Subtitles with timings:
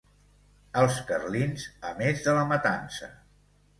[0.83, 3.11] Els carlins, a més de la matança.